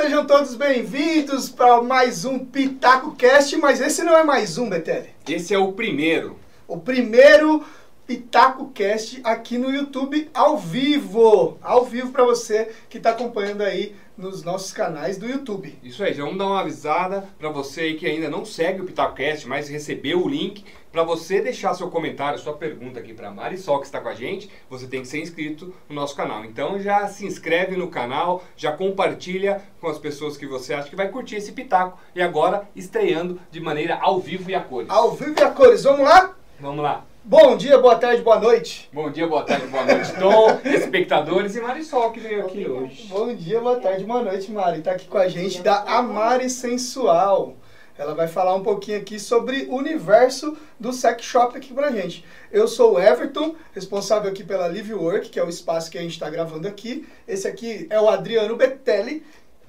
[0.00, 5.10] Sejam todos bem-vindos para mais um Pitaco Cast, mas esse não é mais um, Betelli.
[5.28, 6.38] Esse é o primeiro.
[6.66, 7.62] O primeiro
[8.10, 11.56] Pitaco Cast aqui no YouTube ao vivo.
[11.62, 15.78] Ao vivo para você que está acompanhando aí nos nossos canais do YouTube.
[15.80, 19.46] Isso aí, já vamos dar uma avisada para você que ainda não segue o PitacoCast,
[19.46, 23.86] mas recebeu o link para você deixar seu comentário, sua pergunta aqui para Marisol que
[23.86, 26.44] está com a gente, você tem que ser inscrito no nosso canal.
[26.44, 30.96] Então já se inscreve no canal, já compartilha com as pessoas que você acha que
[30.96, 34.90] vai curtir esse Pitaco e agora estreando de maneira ao vivo e a cores.
[34.90, 36.39] Ao vivo e a cores, vamos lá?
[36.60, 37.06] Vamos lá.
[37.24, 38.90] Bom dia, boa tarde, boa noite.
[38.92, 43.06] Bom dia, boa tarde, boa noite, Tom, espectadores e Marisol que veio aqui hoje.
[43.08, 44.82] Bom dia, boa tarde, boa noite, Mari.
[44.82, 47.56] Tá aqui com a gente da Amari Sensual.
[47.96, 52.26] Ela vai falar um pouquinho aqui sobre o universo do sex shop aqui pra gente.
[52.52, 56.02] Eu sou o Everton, responsável aqui pela Live Work, que é o espaço que a
[56.02, 57.06] gente está gravando aqui.
[57.26, 59.22] Esse aqui é o Adriano Betelli,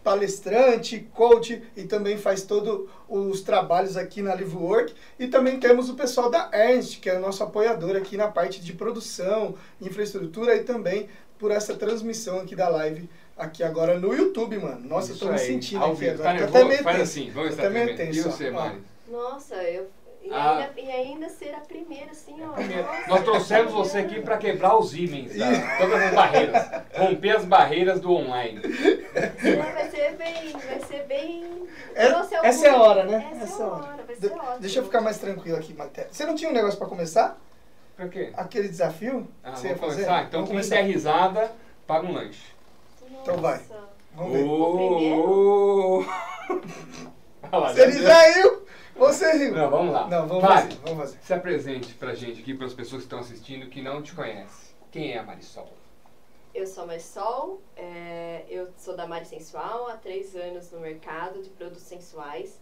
[0.04, 4.94] palestrante, coach e também faz todos os trabalhos aqui na Live Work.
[5.20, 8.62] E também temos o pessoal da Ernst, que é o nosso apoiador aqui na parte
[8.62, 14.58] de produção, infraestrutura e também por essa transmissão aqui da live aqui agora no YouTube,
[14.60, 14.88] mano.
[14.88, 16.22] Nossa, Isso eu tô me aí, sentindo ao aqui vivo.
[16.22, 16.34] agora.
[16.34, 16.68] Tá Tô até nervoso?
[16.70, 17.12] meio Faz tenso.
[17.12, 18.20] assim, vamos estar até meio tenso.
[18.20, 18.52] E você.
[18.52, 18.78] Mari?
[19.10, 19.88] Nossa, eu.
[20.24, 20.58] E, Ah.
[20.60, 22.48] ainda, e ainda ser a primeira, assim, ó.
[22.48, 25.78] Nossa, Nós trouxemos você aqui para quebrar os ímens, tá?
[25.80, 28.62] todas as barreiras, romper as barreiras do online.
[29.16, 30.52] É, vai ser bem.
[30.52, 31.68] Vai ser bem.
[31.96, 32.08] É-
[32.48, 33.30] essa é a hora, né?
[33.34, 33.84] Essa, Essa é é a hora.
[33.84, 34.60] hora, vai De- ser ótimo.
[34.60, 36.08] deixa eu ficar mais tranquilo aqui, Maté.
[36.12, 37.38] Você não tinha um negócio pra começar?
[37.98, 38.32] Pra quê?
[38.38, 39.28] Aquele desafio?
[39.44, 39.94] Ah, que você ia fazer?
[40.06, 40.24] começar?
[40.26, 41.52] Então Vamos quem der risada,
[41.88, 42.54] paga um lanche.
[43.22, 43.58] Então vai.
[43.58, 43.90] Nossa.
[44.16, 44.44] Vamos ver.
[44.44, 46.06] Ô, ô.
[47.52, 47.74] Olha
[48.96, 49.54] você riu.
[49.54, 50.08] Não, vamos lá.
[50.08, 51.20] Não, vamos Mari, fazer, vamos fazer.
[51.22, 54.72] Se apresente pra gente aqui, para as pessoas que estão assistindo que não te conhecem.
[54.92, 55.70] Quem é a Marisol?
[56.54, 61.42] Eu sou a Marisol, é, eu sou da Mari Sensual, há três anos no mercado
[61.42, 62.60] de produtos sensuais.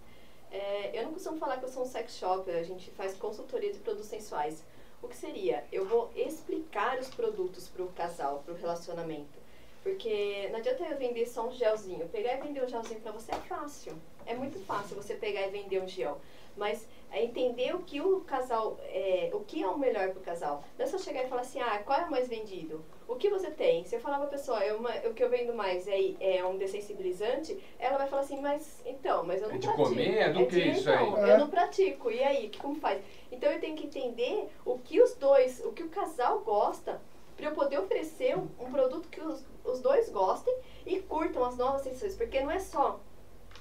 [0.51, 3.71] É, eu não costumo falar que eu sou um sex shop, a gente faz consultoria
[3.71, 4.63] de produtos sensuais.
[5.01, 5.63] O que seria?
[5.71, 9.39] Eu vou explicar os produtos para o casal, para o relacionamento.
[9.81, 12.07] Porque não adianta eu vender só um gelzinho.
[12.09, 13.93] Pegar e vender um gelzinho para você é fácil.
[14.29, 16.19] É muito fácil você pegar e vender um gel.
[16.55, 20.23] Mas é entender o que o casal, é, o que é o melhor para o
[20.23, 20.63] casal.
[20.77, 22.83] Não é só chegar e falar assim, ah, qual é o mais vendido?
[23.07, 23.83] O que você tem?
[23.85, 26.57] Se eu falar pra pessoa, eu, ma- o que eu vendo mais é, é um
[26.57, 29.89] dessensibilizante, ela vai falar assim, mas então, mas eu não É de pratico.
[29.89, 30.17] comer?
[30.17, 31.07] É do que de- isso aí?
[31.07, 31.33] então, É.
[31.33, 32.11] Eu não pratico.
[32.11, 33.01] E aí, que- como faz?
[33.31, 37.01] Então eu tenho que entender o que os dois, o que o casal gosta,
[37.37, 40.53] para eu poder oferecer um, um produto que os, os dois gostem
[40.85, 42.15] e curtam as novas sensações.
[42.15, 42.99] Porque não é só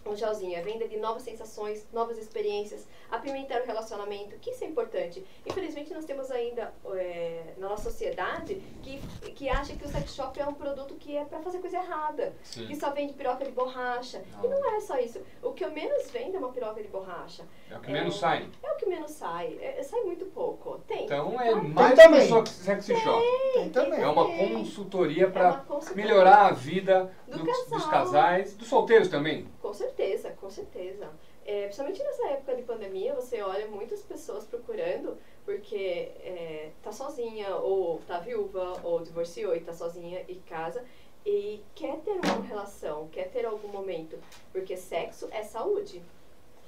[0.09, 4.67] um gelzinho, é venda de novas sensações, novas experiências, apimentar o relacionamento, que isso é
[4.67, 5.25] importante.
[5.47, 8.99] Infelizmente nós temos ainda é, na nossa sociedade que,
[9.33, 12.35] que acha que o sex shop é um produto que é para fazer coisa errada,
[12.43, 12.75] que Sim.
[12.81, 14.23] só vende piroca de borracha.
[14.43, 14.61] E Não.
[14.61, 15.21] não é só isso.
[15.43, 17.45] O que eu menos vendo é uma piroca de borracha.
[17.71, 18.49] É o que menos sai.
[18.63, 19.59] É o que menos sai.
[19.61, 20.79] É, sai muito pouco.
[20.87, 21.05] Tem.
[21.05, 22.21] Então é Tem mais também.
[22.23, 23.23] que só sexy shop.
[23.55, 24.01] Tem também.
[24.01, 24.55] É uma Tem.
[24.55, 25.65] consultoria É para
[25.95, 27.79] melhorar a vida Do dos, casal.
[27.79, 29.47] dos casais, dos solteiros também.
[29.61, 29.98] Com certeza,
[30.39, 31.11] com certeza.
[31.45, 37.57] É, principalmente nessa época de pandemia, você olha muitas pessoas procurando porque é, tá sozinha,
[37.57, 40.85] ou tá viúva, ou divorciou e tá sozinha em casa
[41.25, 44.19] e quer ter uma relação, quer ter algum momento,
[44.53, 46.03] porque sexo é saúde.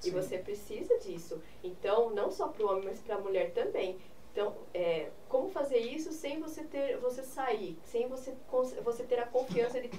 [0.01, 0.13] E Sim.
[0.13, 1.43] você precisa disso.
[1.63, 3.99] Então, não só para o homem, mas para a mulher também.
[4.33, 8.33] Então, é, como fazer isso sem você ter, você sair, sem você,
[8.85, 9.91] você ter a confiança de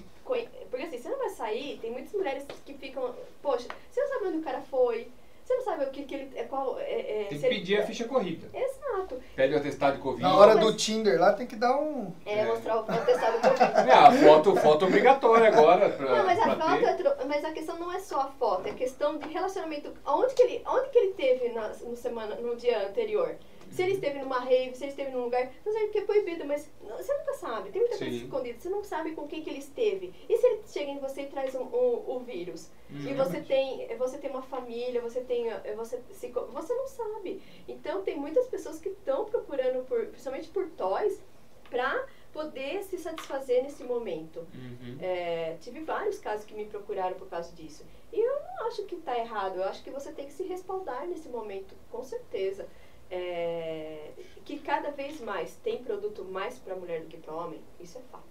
[0.69, 4.27] porque assim, você não vai sair, tem muitas mulheres que ficam, poxa, você não sabe
[4.27, 5.11] onde o cara foi,
[5.43, 7.81] você não sabe o que, que ele é qual é, é, Tem que ele- pedir
[7.81, 8.47] a ficha corrida.
[8.57, 9.19] Exato.
[9.35, 10.21] Pede o atestado de Covid.
[10.21, 12.13] Na hora mas- do Tinder lá tem que dar um.
[12.25, 12.45] É, É.
[12.45, 13.61] mostrar o atestado de Covid.
[13.89, 17.05] É, a foto, foto obrigatória agora pra, Não, mas a foto ter.
[17.07, 19.91] é mas a questão não é só a foto, é questão de relacionamento.
[20.05, 23.35] Onde que ele, onde que ele teve na, no semana, no dia anterior?
[23.71, 26.05] Se ele esteve numa rave, se ele esteve num lugar, não sei o que é
[26.05, 27.69] proibido, mas não- você nunca sabe.
[27.71, 28.59] Tem muita coisa escondida.
[28.59, 30.13] Você não sabe com quem que ele esteve.
[30.27, 32.69] E se ele chega em você e traz um, um- o vírus?
[32.91, 36.87] Hum, e você tem, você tem uma família, você tem, eh, você se, você não
[36.87, 37.41] sabe.
[37.67, 41.21] Então tem muitas pessoas que estão procurando por, principalmente por toys,
[41.69, 44.39] pra poder se satisfazer nesse momento.
[44.53, 44.97] Uhum.
[44.99, 47.85] É, tive vários casos que me procuraram por causa disso.
[48.11, 51.07] E eu não acho que está errado, eu acho que você tem que se respaldar
[51.07, 52.67] nesse momento, com certeza.
[53.11, 54.11] É,
[54.45, 58.01] que cada vez mais tem produto mais para mulher do que para homem, isso é
[58.11, 58.23] fato.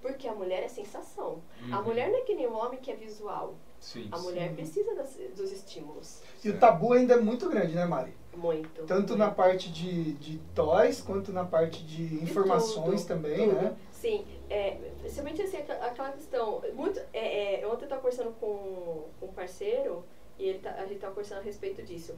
[0.00, 1.42] Porque a mulher é sensação.
[1.72, 1.84] A Uhum.
[1.86, 3.54] mulher não é que nem o homem que é visual.
[3.80, 4.08] Sim.
[4.12, 6.22] A mulher precisa das- dos estímulos.
[6.44, 8.12] E o tabu ainda é muito grande, né, Mari?
[8.36, 8.84] Muito.
[8.86, 13.60] Tanto na parte de, de toys quanto na parte de informações tudo, também, tudo.
[13.60, 13.76] né?
[13.90, 14.70] Sim, é,
[15.00, 16.62] principalmente assim, aquela questão.
[16.74, 20.04] Muito, é, é, ontem eu tava conversando com, com um parceiro
[20.38, 22.14] e ele tá, a gente tava conversando a respeito disso.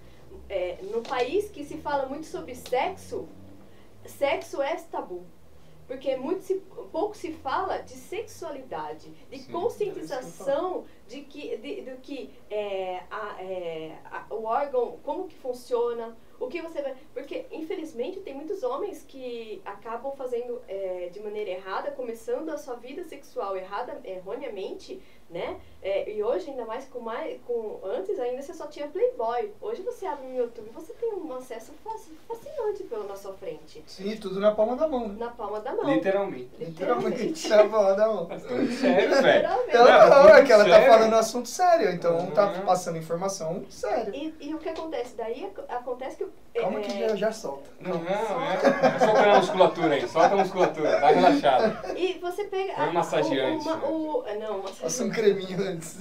[0.49, 3.29] É, no país que se fala muito sobre sexo,
[4.05, 5.25] sexo é tabu.
[5.87, 6.55] Porque muito se,
[6.93, 13.43] pouco se fala de sexualidade, de Sim, conscientização de que, de, do que é, a,
[13.43, 16.95] é, a- o órgão, como que funciona, o que você vai.
[17.13, 22.77] Porque, infelizmente, tem muitos homens que acabam fazendo é, de maneira errada, começando a sua
[22.77, 25.57] vida sexual errada, erroneamente, né?
[25.83, 27.41] É, e hoje, ainda mais com mais.
[27.47, 29.51] Com, antes ainda você só tinha Playboy.
[29.63, 31.73] Hoje você abre no YouTube você tem um acesso
[32.29, 33.83] fascinante pela na sua frente.
[33.87, 35.09] Sim, tudo na palma da mão.
[35.09, 35.15] né?
[35.19, 35.87] Na palma da mão.
[35.95, 36.51] Literalmente.
[36.59, 38.29] Literalmente na palma da mão.
[38.29, 38.69] Sério,
[39.23, 39.49] velho.
[39.49, 39.73] Literalmente.
[39.77, 40.93] Não, não, é que ela tá sério?
[40.93, 42.63] falando assunto sério, então tá Uhum.
[42.67, 44.11] passando informação séria.
[44.15, 45.15] E, e o que acontece?
[45.17, 46.27] Daí ac- acontece que.
[46.61, 47.71] Calma é, que já, já solta.
[47.81, 48.55] Não, não, é.
[48.55, 51.99] é soltando a musculatura aí, solta a musculatura, dá uma relaxada.
[51.99, 52.83] E você pega.
[52.89, 53.89] Um massageante, uma- né?
[53.89, 54.91] o, não, um massageante.
[55.21, 55.97] Creminho antes.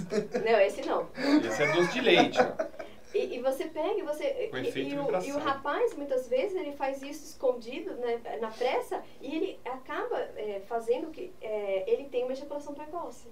[0.45, 1.07] Não, esse não.
[1.45, 2.89] Esse é doce de leite, ó.
[3.13, 4.47] E, e você pega e você.
[4.51, 8.21] Com e, efeito e o, e o rapaz, muitas vezes, ele faz isso escondido, né,
[8.39, 13.27] na pressa, e ele acaba é, fazendo que é, ele tem uma ejaculação precoce.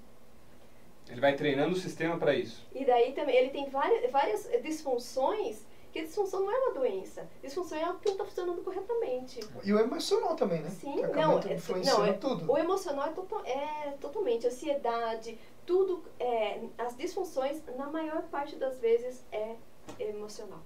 [1.09, 2.65] Ele vai treinando o sistema pra isso.
[2.73, 7.27] E daí também ele tem várias, várias disfunções, que disfunção não é uma doença.
[7.41, 9.39] Disfunção é algo que não está funcionando corretamente.
[9.63, 10.69] E o emocional também, né?
[10.69, 12.51] Sim, acaba não, é- não, é- tudo.
[12.51, 18.79] O emocional é, total, é totalmente ansiedade, tudo, é, as disfunções, na maior parte das
[18.79, 19.55] vezes, é
[19.99, 20.61] emocional.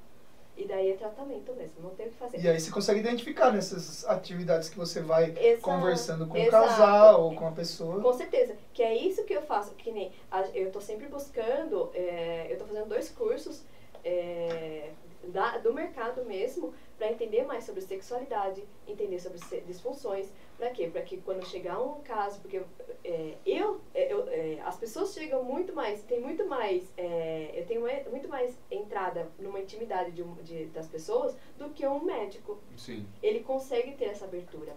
[0.55, 2.39] E daí é tratamento mesmo, não tem o que fazer.
[2.39, 6.67] E aí você consegue identificar nessas atividades que você vai Exato, conversando com o exato.
[6.67, 7.99] casal ou com a pessoa.
[8.01, 10.11] Com certeza, que é isso que eu faço, que nem
[10.53, 13.63] eu tô sempre buscando, é, eu tô fazendo dois cursos
[14.03, 14.91] é,
[15.23, 20.27] da- do mercado mesmo para entender mais sobre sexualidade, entender sobre disfunções,
[20.61, 20.87] para quê?
[20.93, 22.61] Para que quando chegar um caso, porque
[23.03, 27.65] é, eu, é, eu- é, as pessoas chegam muito mais, tem muito mais, é, eu
[27.65, 27.81] tenho
[28.11, 32.59] muito mais entrada numa intimidade de, de- das pessoas do que um médico.
[32.77, 33.07] Sim.
[33.23, 34.73] Ele consegue ter essa abertura.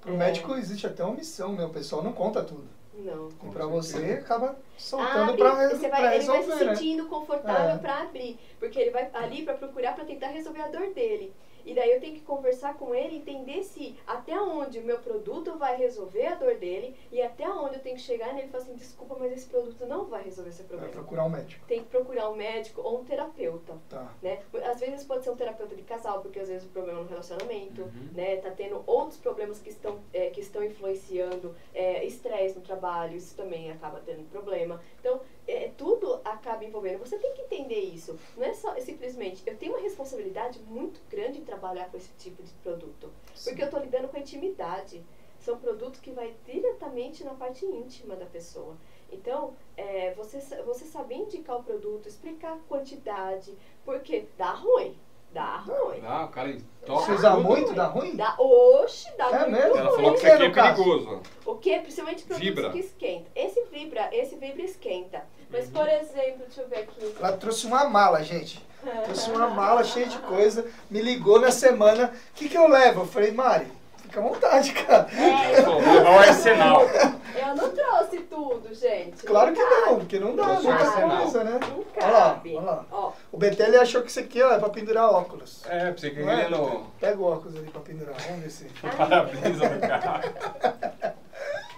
[0.00, 0.16] Pro É.
[0.16, 1.64] médico existe até uma missão, né?
[1.64, 2.66] O pessoal não conta tudo.
[2.94, 3.28] Não.
[3.44, 6.64] E pra você acaba soltando Abre, pra, re- você vai, pra ele vai resolver, se
[6.64, 6.74] né?
[6.74, 7.78] sentindo confortável É.
[7.78, 11.32] pra abrir, porque ele vai ali pra procurar pra tentar resolver a dor dele.
[11.68, 15.58] E daí eu tenho que conversar com ele, entender se até onde o meu produto
[15.58, 18.64] vai resolver a dor dele e até onde eu tenho que chegar nele e falar
[18.64, 20.94] assim, desculpa, mas esse produto não vai resolver seu Vai problema.
[20.94, 21.66] procurar um médico.
[21.66, 24.10] Tem que procurar um médico ou um terapeuta, Tá.
[24.22, 24.40] né?
[24.64, 27.08] Às vezes pode ser um terapeuta de casal, porque às vezes o problema é no
[27.08, 28.08] relacionamento, Uhum.
[28.14, 28.36] né?
[28.36, 33.36] Tá tendo outros problemas que estão, é, que estão influenciando, é, estresse no trabalho, isso
[33.36, 34.80] também acaba tendo problema.
[35.00, 36.98] Então, é, tudo acaba envolvendo.
[36.98, 38.18] Você tem que entender isso.
[38.36, 39.42] Não é só simplesmente.
[39.46, 43.12] Eu tenho uma responsabilidade muito grande em trabalhar com esse tipo de produto.
[43.44, 45.04] Porque eu estou lidando com a intimidade.
[45.40, 48.76] São produtos que vai diretamente na parte íntima da pessoa.
[49.10, 54.98] Então, é, você, você saber indicar o produto, explicar a quantidade, porque dá ruim.
[55.32, 56.00] Dá ruim.
[56.00, 58.16] Dá, o cara toca Se usar muito, dá ruim?
[58.16, 59.76] Dá, oxe, dá É muito mesmo?
[59.76, 59.96] Ela ruim.
[59.96, 61.22] falou que isso aqui é perigoso.
[61.44, 61.78] O que?
[61.80, 62.70] Principalmente produtos Vibra.
[62.70, 63.26] que esquentam.
[63.36, 65.22] Esse vibra, esse vibra esquenta.
[65.50, 65.72] Mas, Uhum.
[65.72, 67.14] por exemplo, deixa eu ver aqui.
[67.18, 68.66] Ela trouxe uma mala, gente.
[69.04, 70.66] Trouxe uma mala cheia de coisa.
[70.90, 72.12] Me ligou na semana.
[72.30, 73.02] O que, que eu levo?
[73.02, 73.66] Eu falei, Mari,
[74.08, 75.08] fica à vontade, cara.
[75.12, 76.82] É, levar o arsenal.
[76.82, 79.22] Eu não trouxe tudo, gente.
[79.24, 79.96] Claro que não, cabe.
[79.96, 81.22] porque não dá, Trouxe muita arsenal.
[81.22, 81.60] coisa, né?
[81.62, 82.56] Não Olha lá, cabe.
[82.56, 82.84] olha lá.
[82.90, 85.62] Ó, O Betelli achou que isso aqui ó, é pra pendurar óculos.
[85.66, 86.48] É, pra você que Não é?
[86.48, 88.64] no Pega o óculos ali pra pendurar, vamos ver se.
[88.82, 89.28] carro.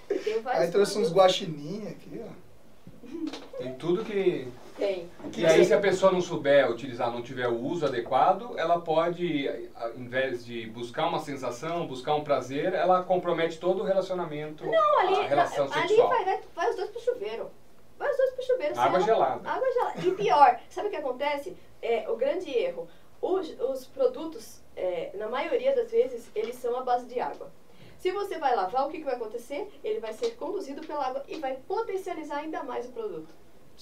[0.08, 3.58] tem vários Aí trouxe uns guaxinim aqui, ó.
[3.58, 4.48] Tem tudo que...
[4.80, 5.10] Tem.
[5.36, 9.46] E aí, se a pessoa não souber utilizar, não tiver o uso adequado, ela pode,
[9.76, 14.98] ao invés de buscar uma sensação, buscar um prazer, ela compromete todo o relacionamento, Não,
[15.00, 16.08] ali, a relação ali sexual.
[16.08, 17.50] vai, vai, vai os dois pro chuveiro.
[17.98, 18.74] Vai os dois pro chuveiro.
[18.74, 19.50] se Água ela- gelada.
[19.50, 20.00] Água gelada.
[20.00, 21.56] E pior, sabe o que acontece?
[21.82, 22.88] É, o grande erro.
[23.20, 27.52] Os, os produtos, é, na maioria das vezes, eles são à base de água.
[27.98, 29.68] Se você vai lavar, o que, que vai acontecer?
[29.84, 33.28] Ele vai ser conduzido pela água e vai potencializar ainda mais o produto.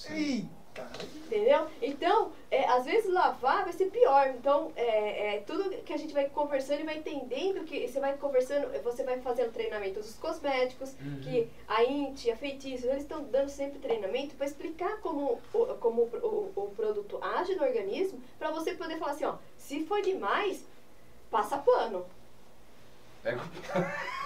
[0.09, 0.58] Eita!
[1.25, 1.67] Entendeu?
[1.81, 4.29] Então, é, às vezes lavar vai ser pior.
[4.29, 8.17] Então, é, é, tudo que a gente vai conversando e vai entendendo que você vai
[8.17, 11.19] conversando, você vai fazendo treinamento dos cosméticos, Uhum.
[11.21, 16.01] que a INT, a Feitiço, eles estão dando sempre treinamento para explicar como, o, como
[16.03, 20.01] o, o- o produto age no organismo, para você poder falar assim, ó, se for
[20.01, 20.65] demais,
[21.29, 22.05] passa pano.
[23.21, 23.41] Pega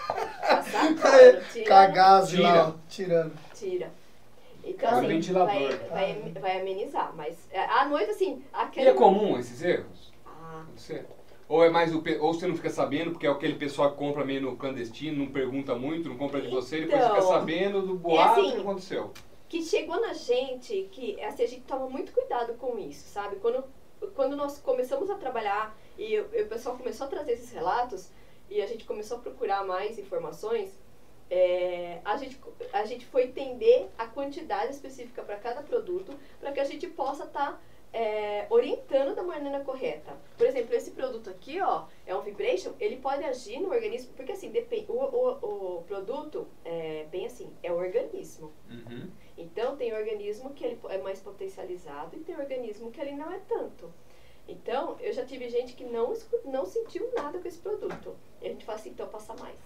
[0.07, 1.65] Passa pano, tira.
[1.65, 2.67] Cagaze lá, Tira.
[2.67, 3.33] ó, tirando.
[3.53, 3.91] Tira.
[4.63, 5.77] Então, É assim, ventilador.
[5.87, 7.13] vai, vai, vai amenizar.
[7.15, 8.89] Mas é, à noite, assim, E aquele.
[8.89, 10.11] é comum esses erros?
[10.25, 11.05] Ah, Você?
[11.49, 13.97] Ou é mais o pe- ou você não fica sabendo porque é aquele pessoal que
[13.97, 17.81] compra meio no clandestino, não pergunta muito, não compra de você, depois Então, fica sabendo
[17.85, 19.11] do boato assim, que aconteceu.
[19.49, 23.35] que chegou na gente, que assim, a gente toma muito cuidado com isso, sabe?
[23.35, 23.63] Quando,
[24.15, 28.09] quando nós começamos a trabalhar e o pessoal começou a trazer esses relatos
[28.49, 30.79] e a gente começou a procurar mais informações,
[31.33, 32.39] é, a, gente,
[32.71, 37.23] a gente foi entender a quantidade específica para cada produto para que a gente possa
[37.23, 37.61] estar tá,
[37.91, 40.15] é, orientando da maneira correta.
[40.37, 44.31] Por exemplo, esse produto aqui, ó, é um vibration, ele pode agir no organismo, porque
[44.31, 48.53] assim, depende, o, o, o produto, é bem assim, é o organismo.
[48.69, 49.09] Uhum.
[49.35, 53.39] Então, tem organismo que ele é mais potencializado e tem organismo que ele não é
[53.39, 53.91] tanto.
[54.47, 56.13] Então, eu já tive gente que não,
[56.45, 58.15] não sentiu nada com esse produto.
[58.39, 59.57] E a gente fala assim, então passa mais.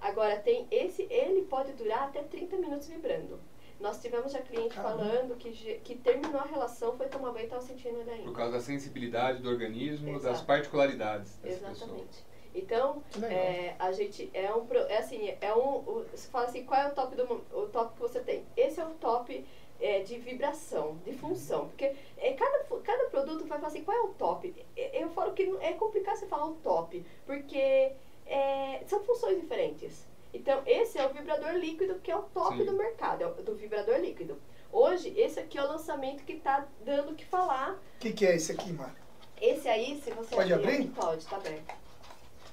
[0.00, 3.38] Agora, tem esse, ele pode durar até 30 minutos vibrando.
[3.78, 5.04] Nós tivemos já cliente Caramba.
[5.04, 5.50] falando que,
[5.82, 8.24] que terminou a relação, foi tomar banho e estava sentindo ele ainda.
[8.24, 10.24] Por causa da sensibilidade do organismo, Exato.
[10.24, 11.78] das particularidades Exatamente.
[11.78, 12.30] Pessoa.
[12.54, 16.88] Então, é, a gente é um é assim, é um você fala assim, qual é
[16.88, 18.44] o top do o top que você tem?
[18.56, 19.46] Esse é o top
[19.80, 24.00] é, de vibração, de função, porque é, cada, cada produto vai falar assim, qual é
[24.00, 24.54] o top?
[24.76, 27.92] Eu falo que é complicado você falar o top, porque
[28.30, 30.06] é, são funções diferentes.
[30.32, 32.64] Então, esse é o vibrador líquido, que é o top Sim.
[32.64, 34.40] do mercado, é o, do vibrador líquido.
[34.72, 37.72] Hoje, esse aqui é o lançamento que está dando o que falar.
[37.72, 38.92] O que, que é esse aqui, Mari?
[39.40, 40.86] Esse aí, se você Pode abrir?
[40.90, 41.74] pode, tá aberto.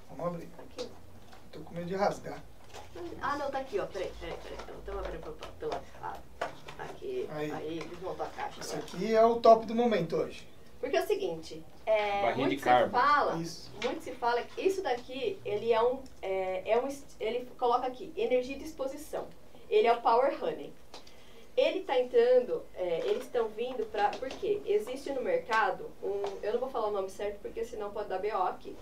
[0.09, 0.49] Vamos abrir.
[0.57, 0.89] Aqui.
[1.51, 2.41] Tô com medo de rasgar.
[3.21, 3.85] Ah, não, tá aqui, ó.
[3.85, 4.77] Peraí, peraí, peraí.
[4.81, 6.23] Então, abrindo pelo, pelo lado.
[6.79, 8.61] Aqui, aí, aí desmontou a caixa.
[8.61, 10.47] Esse aqui é o top do momento hoje.
[10.79, 13.71] Porque é o seguinte, é, muito se fala, isso.
[13.81, 18.11] muito se fala que isso daqui, ele é um, é, é um, ele coloca aqui,
[18.17, 19.25] energia de exposição.
[19.69, 20.73] Ele é o Power Honey.
[21.55, 26.59] Ele está entrando, é, eles estão vindo para, porque existe no mercado um, eu não
[26.59, 28.75] vou falar o nome certo porque senão pode dar BO aqui.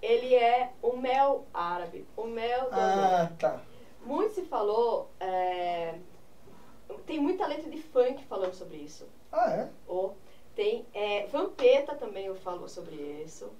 [0.00, 3.60] Ele é o mel árabe, o mel Ah, tá.
[4.02, 5.96] Muito se falou, é,
[7.06, 9.08] tem muita letra de funk falando sobre isso.
[9.32, 9.68] Ah, é?
[9.88, 10.16] Ou
[10.56, 13.52] tem é, Vampeta também eu falo sobre isso.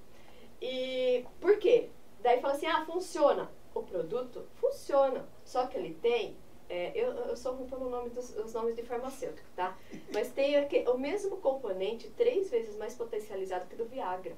[0.60, 1.90] E por quê?
[2.22, 3.50] Daí fala assim, ah, funciona.
[3.74, 5.24] O produto funciona.
[5.44, 6.34] Só que ele tem.
[6.68, 9.78] É, eu, eu só ruim pelo nome dos os nomes de farmacêutico, tá?
[10.12, 14.34] Mas tem aqui, o mesmo componente três vezes mais potencializado que do Viagra.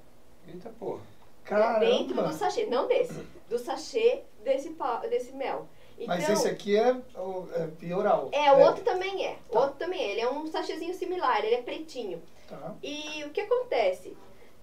[0.46, 1.00] Eita porra.
[1.44, 1.86] Caramba.
[1.86, 4.76] Dentro do sachê, não desse, do sachê desse,
[5.08, 5.66] desse mel.
[5.98, 8.28] Então, Mas esse aqui é, é pioral.
[8.30, 8.68] É, o é.
[8.68, 9.34] outro também é.
[9.50, 9.58] Tá.
[9.58, 10.12] O outro também é.
[10.12, 12.22] Ele é um sachêzinho similar, ele é pretinho.
[12.48, 12.74] Tá.
[12.82, 14.16] E o que acontece?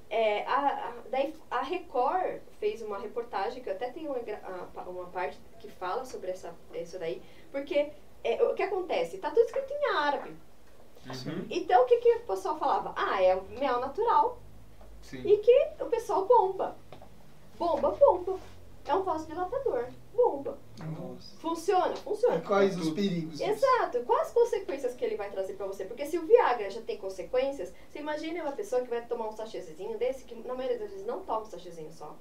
[0.09, 5.05] É, a, a, daí a Record fez uma reportagem, que eu até tenho uma, uma
[5.07, 7.91] parte que fala sobre essa, isso daí, porque
[8.23, 9.17] é, o que acontece?
[9.17, 10.35] Tá tudo escrito em árabe.
[11.05, 11.45] Uhum.
[11.49, 12.93] Então o que, que o pessoal falava?
[12.95, 14.39] Ah, é mel natural.
[15.01, 15.21] Sim.
[15.23, 16.75] E que o pessoal bomba.
[17.57, 18.39] Bomba, bomba.
[18.85, 19.89] É um vasodilatador.
[20.15, 20.57] Bomba.
[20.79, 21.35] Nossa.
[21.37, 21.95] Funciona?
[21.97, 22.37] Funciona.
[22.37, 23.39] E quais os perigos?
[23.39, 24.03] Exato.
[24.05, 25.85] Quais as consequências que ele vai trazer para você?
[25.85, 29.31] Porque se o Viagra já tem consequências, você imagina uma pessoa que vai tomar um
[29.31, 32.15] sachêzinho desse, que na maioria das vezes não toma um sachêzinho só.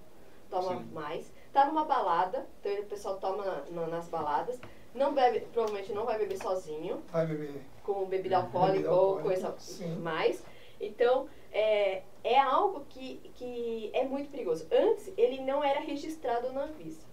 [0.50, 0.88] Toma Sim.
[0.92, 1.32] mais.
[1.52, 4.58] Tá numa balada, então o pessoal toma na, na, nas baladas.
[4.94, 7.02] Não bebe, provavelmente não vai beber sozinho.
[7.10, 7.62] Vai beber.
[7.82, 9.96] Com bebida alcoólica ou coisa Sim.
[9.96, 10.44] mais.
[10.80, 14.66] Então, é, é algo que, que é muito perigoso.
[14.70, 17.04] Antes, ele não era registrado na Anvisa.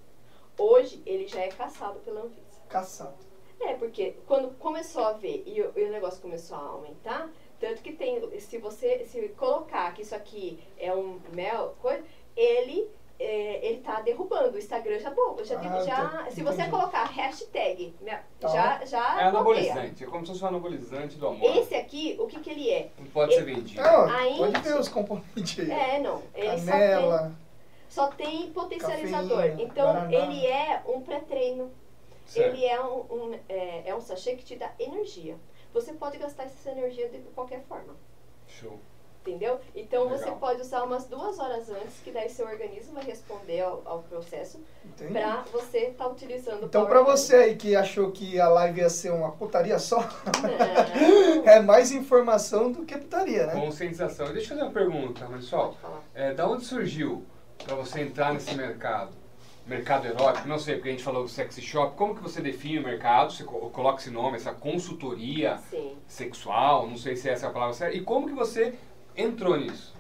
[1.12, 2.62] Ele já é caçado pela Anvisa.
[2.70, 3.32] Caçado.
[3.60, 7.82] É, porque quando começou a ver e o, e o negócio começou a aumentar, tanto
[7.82, 12.04] que tem, se você se colocar que isso aqui é um mel, coisa,
[12.36, 12.90] ele
[13.20, 14.56] é, ele tá derrubando.
[14.56, 17.94] O Instagram já bom, já, ah, já tá, se você colocar hashtag,
[18.40, 18.48] tá.
[18.48, 21.56] já já é anabolizante, é como se fosse um anabolizante do amor.
[21.56, 22.90] Esse aqui, o que que ele é?
[22.98, 23.82] Não pode ele, ser vendido.
[23.82, 25.72] Não, ainda, pode ver os componentes aí.
[25.72, 26.24] É, não.
[26.34, 27.32] Ele Canela
[27.92, 29.36] só tem potencializador.
[29.36, 30.14] Cafeína, então, Guaraná.
[30.14, 31.70] ele é um pré-treino.
[32.34, 35.36] Ele é um, um, é, é um sachê que te dá energia.
[35.74, 37.94] Você pode gastar essa energia de qualquer forma.
[38.48, 38.80] Show.
[39.22, 39.60] Entendeu?
[39.76, 40.18] Então Legal.
[40.18, 44.04] você pode usar umas duas horas antes, que daí seu organismo vai responder ao, ao
[44.04, 45.14] processo, Entendi.
[45.14, 48.90] pra você estar tá utilizando Então, pra você aí que achou que a live ia
[48.90, 50.00] ser uma putaria só,
[51.46, 53.54] é mais informação do que putaria, né?
[53.54, 54.34] Conscientização.
[54.34, 55.76] Deixa eu fazer uma pergunta, pessoal.
[56.16, 57.24] É, da onde surgiu
[57.64, 59.12] para você entrar nesse mercado?
[59.66, 61.96] Mercado erótico, não sei, porque a gente falou do sexy shop.
[61.96, 63.32] Como que você define o mercado?
[63.32, 65.96] Você coloca esse nome, essa consultoria Sim.
[66.08, 67.96] sexual, não sei se essa é a palavra certa.
[67.96, 68.74] E como que você
[69.16, 69.94] entrou nisso?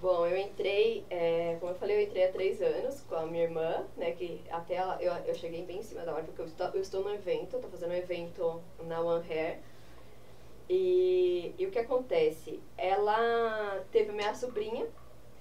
[0.00, 3.44] Bom, eu entrei, é, como eu falei, eu entrei há três anos com a minha
[3.44, 6.46] irmã, né, que até ela, eu, eu cheguei bem em cima da hora, porque eu
[6.46, 9.58] estou, eu estou no evento, estou fazendo um evento na One Hair,
[10.70, 12.60] e, e o que acontece?
[12.78, 14.86] Ela teve minha sobrinha,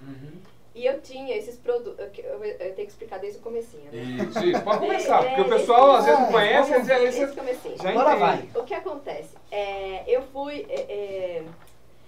[0.02, 0.42] uhum.
[0.80, 2.00] E eu tinha esses produtos.
[2.00, 4.00] Eu, tenho que explicar desde o comecinho, né?
[4.30, 4.62] Isso, isso.
[4.64, 7.24] Pode começar, É, porque o esse- pessoal às vezes não é, conhece, às vezes Desde
[7.26, 7.78] o já comecinho.
[7.84, 8.50] já Agora vai.
[8.56, 9.36] O que acontece?
[9.52, 10.66] É, eu fui.
[10.70, 11.44] é, é,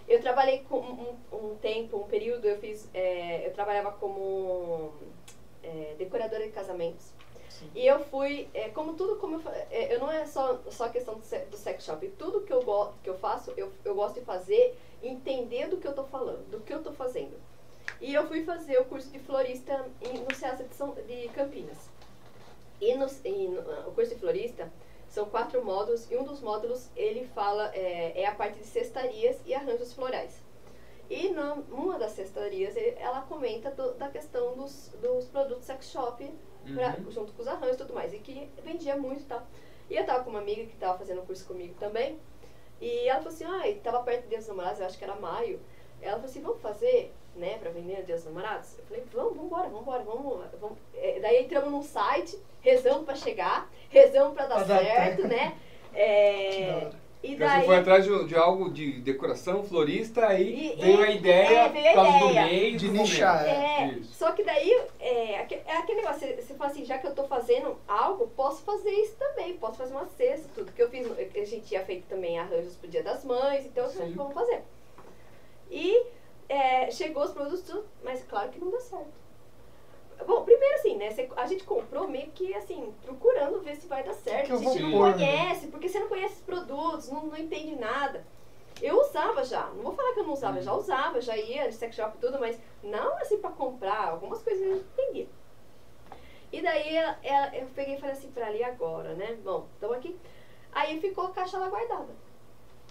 [0.07, 2.87] eu trabalhei com um, um tempo, um período, eu fiz.
[2.93, 4.93] é, eu trabalhava como
[5.61, 7.07] é, decoradora de casamentos.
[7.75, 10.89] E eu fui, é, como tudo, como eu, é, eu não é só, só a
[10.89, 13.93] questão do, se- do sex shop, tudo que eu, go, que eu faço, eu, eu
[13.93, 17.33] gosto de fazer, entender do que eu tô falando, do que eu tô fazendo.
[17.99, 21.89] E eu fui fazer o curso de florista no CEASA de, São, de Campinas.
[22.79, 24.71] E, no, e no, o curso de florista
[25.07, 29.37] são quatro módulos, e um dos módulos ele fala, é, é a parte de cestarias
[29.45, 30.41] e arranjos florais.
[31.09, 36.25] E numa das cestarias ela comenta do- da questão dos, dos produtos sex shop,
[36.73, 37.11] pra- Uhum.
[37.11, 39.45] junto com os arranjos e tudo mais, e que vendia muito e tal.
[39.89, 42.17] E eu tava com uma amiga que tava fazendo um curso comigo também,
[42.79, 45.59] e ela falou assim, ai, tava perto Dia dos Namorados, eu acho que era maio.
[46.01, 48.77] Ela falou assim, vamos fazer, né, pra vender no Dia dos Namorados?
[48.77, 50.45] Eu falei, vamos, vambora, vambora, vamos.
[50.59, 50.77] vamos.
[50.95, 55.55] É, daí entramos num site, rezamos pra chegar, rezamos pra dar Pra dar certo, né?
[55.93, 56.89] É,
[57.21, 57.59] e Então daí...
[57.59, 61.59] você foi atrás de, de algo de decoração, florista, aí E- veio e- a ideia,
[61.65, 62.45] é, veio a por causa do ideia.
[62.45, 63.45] mês, De nichar.
[63.45, 64.13] É, Isso.
[64.13, 64.71] só que daí
[65.01, 68.63] é, é aquele negócio, você, você fala assim, já que eu tô fazendo algo, posso
[68.63, 70.71] fazer isso também, posso fazer uma cesta, tudo.
[70.71, 73.91] Que eu fiz, a gente tinha feito também arranjos pro Dia das Mães, então eu
[73.91, 74.15] falei, Sim.
[74.15, 74.63] vamos fazer.
[75.69, 76.05] E
[76.51, 79.21] é, chegou os produtos, mas claro que não deu certo.
[80.27, 81.09] Bom, primeiro assim, né?
[81.37, 84.47] a gente comprou meio que assim, procurando ver se vai dar certo.
[84.47, 85.13] que eu a vou gente não pôr, né?
[85.13, 88.25] conhece, porque você não conhece os produtos, não, não entende nada.
[88.81, 91.69] Eu usava já, não vou falar que eu não usava, eu já usava, já ia
[91.69, 95.27] de sex shop e tudo, mas não assim pra comprar, algumas coisas eu entendia.
[96.51, 99.37] E daí ela- ela- eu peguei e falei assim pra e agora, né?
[99.43, 100.19] Bom, estamos aqui.
[100.71, 102.13] Aí ficou a caixa lá guardada.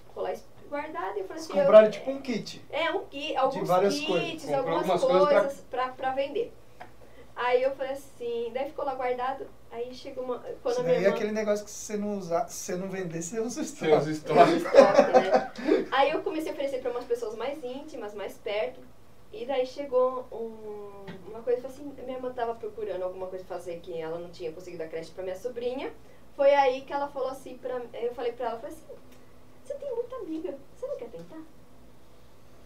[0.07, 0.33] Ficou lá
[0.71, 1.53] guardada e eu falei assim.
[1.53, 2.65] eu- compraram tipo um kit.
[2.71, 4.53] é, um kit, alguns várias kits, coisas.
[4.53, 5.89] Algumas algumas coisas coisas pra...
[5.89, 6.53] Pra, vender.
[7.37, 10.39] Aí eu falei assim, daí ficou lá guardado, aí chegou uma.
[10.63, 11.17] Quando Isso a minha daí é irmã.
[11.17, 14.11] aquele negócio que se você não usar, se você não vender, você usa o estoque.
[14.11, 14.43] estoque,
[15.13, 15.51] né?
[15.91, 18.81] Aí eu comecei a oferecer para umas pessoas mais íntimas, mais perto.
[19.33, 23.57] E daí chegou um- uma coisa, falei assim, minha irmã tava procurando alguma coisa pra
[23.57, 25.91] fazer que ela não tinha conseguido a creche pra minha sobrinha.
[26.37, 28.85] Foi aí que ela falou assim pra eu falei pra ela, falei assim,
[29.71, 31.41] você tem muita amiga, você não quer tentar?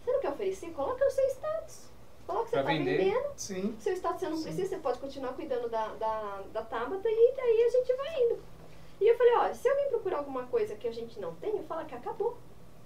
[0.03, 0.71] Você não quer oferecer?
[0.71, 1.85] Coloca o seu status.
[2.25, 2.97] Coloca que você tá vender.
[2.97, 3.27] vendendo.
[3.35, 3.75] Sim.
[3.79, 4.43] Seu status você não Sim.
[4.43, 8.39] precisa, você pode continuar cuidando da, da, da Tabata e daí a gente vai indo.
[8.99, 11.85] E eu falei, ó, se alguém procurar alguma coisa que a gente não tem, fala
[11.85, 12.37] que acabou.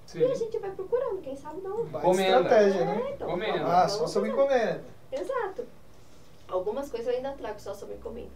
[0.05, 0.19] Sim.
[0.19, 1.86] E a gente vai procurando, quem sabe não.
[1.86, 2.41] Baita Encomenda.
[2.41, 3.12] estratégia, É, né?
[3.13, 3.58] então, Encomenda.
[3.60, 4.41] vamos- Ah, só sob fazer.
[4.41, 4.84] encomenda.
[5.12, 5.67] Exato.
[6.47, 8.32] Algumas coisas eu ainda trago só sob encomenda.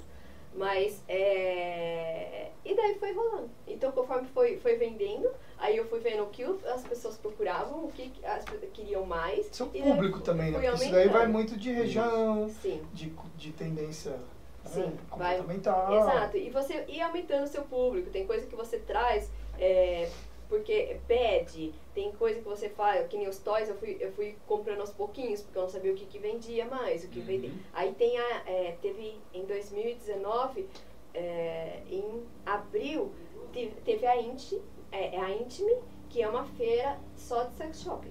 [0.56, 2.50] Mas, é...
[2.66, 3.50] E daí foi rolando.
[3.68, 7.92] Então, conforme foi, foi vendendo, aí eu fui vendo o que as pessoas procuravam, o
[7.92, 9.48] que as pessoas queriam mais.
[9.52, 10.60] Seu daí público fui- também, né?
[10.60, 12.82] Porque isso daí vai muito de região, Sim.
[12.94, 14.18] de, de tendência né,
[14.66, 15.94] Sim, vai- comportamental.
[16.00, 16.38] Exato.
[16.38, 18.10] E você ir aumentando o seu público.
[18.12, 20.10] Tem coisa que você traz é,
[20.54, 24.36] porque pede, tem coisa que você faz, que nem os toys, eu fui, eu fui
[24.46, 27.26] comprando aos pouquinhos, porque eu não sabia o que, que vendia mais, o que Uhum.
[27.26, 27.52] vendia.
[27.74, 28.44] Aí tem a.
[28.46, 30.68] é, teve em 2019,
[31.16, 33.12] é, em abril,
[33.52, 34.62] te- teve a Inti,
[34.92, 35.76] é, é a Intime,
[36.08, 38.06] que é uma feira só de sex shop.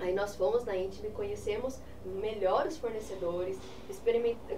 [0.00, 3.56] Aí nós fomos na Intime, conhecemos melhor os fornecedores,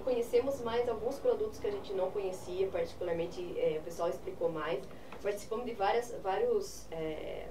[0.03, 4.83] conhecemos mais alguns produtos que a gente não conhecia, particularmente é, o pessoal explicou mais.
[5.27, 7.47] Participamos de várias vários, é,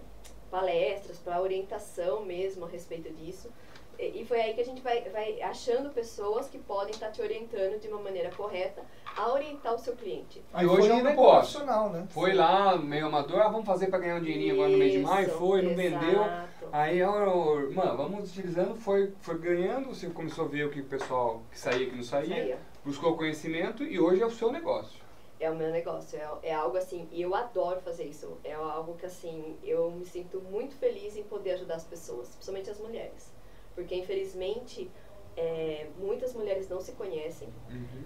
[0.50, 3.50] palestras para orientação mesmo a respeito disso.
[3.98, 7.20] E e foi aí que a gente vai, vai achando pessoas que podem estar te
[7.20, 8.80] orientando de uma maneira correta
[9.14, 10.42] a orientar o seu cliente.
[10.54, 11.32] Aí E hoje foi é um negócio.
[11.58, 12.06] profissional, né?
[12.08, 14.98] Foi lá, meio amador, ah, vamos fazer pra ganhar um dinheirinho agora no mês de
[15.00, 16.22] maio, Isso, foi, não vendeu.
[16.22, 16.68] exato.
[16.72, 20.84] Aí, ó, irmã, vamos utilizando, foi, foi ganhando, você começou a ver o que o
[20.84, 22.56] pessoal que saía, que não saía, Isso aí, ó.
[22.88, 25.04] buscou conhecimento e hoje é o seu negócio.
[25.38, 28.38] É o meu negócio, é, é algo assim, e eu adoro fazer isso.
[28.42, 32.70] É algo que assim, eu me sinto muito feliz em poder ajudar as pessoas, principalmente
[32.70, 33.34] as mulheres.
[33.74, 34.90] Porque infelizmente
[35.36, 37.48] é, muitas mulheres não se conhecem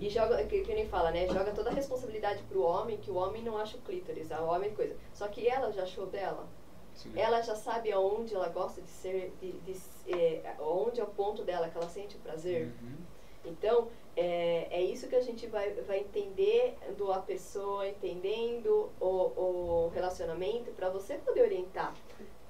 [0.00, 1.28] e joga, que, que nem fala, né?
[1.28, 4.74] Joga toda a responsabilidade pro homem, que o homem não acha o clítoris, o homem
[4.74, 4.96] coisa.
[5.14, 6.48] Só que ela já achou dela.
[6.94, 7.12] Sim.
[7.14, 9.76] Ela já sabe aonde ela gosta de ser, de, de,
[10.12, 12.72] é, onde é o ponto dela que ela sente o prazer.
[12.82, 12.96] Uhum.
[13.44, 13.88] Então,
[14.22, 20.70] é, é isso que a gente vai, vai entendendo a pessoa, entendendo o, o relacionamento,
[20.72, 21.94] para você poder orientar.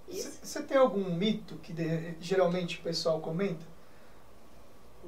[0.09, 3.65] Você tem algum mito que de- geralmente o pessoal comenta?